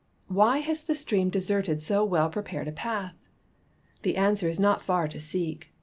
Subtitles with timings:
[0.29, 3.13] Why has the stream deserted so well ])repared a path?
[4.01, 5.71] The answer is not far to seek.